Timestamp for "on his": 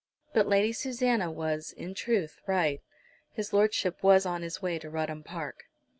4.25-4.59